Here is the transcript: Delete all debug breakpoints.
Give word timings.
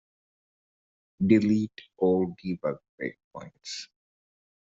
Delete 1.31 1.81
all 1.99 2.33
debug 2.39 2.79
breakpoints. 2.99 3.87